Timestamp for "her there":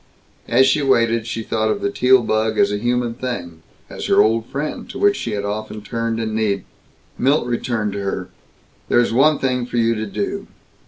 8.01-8.99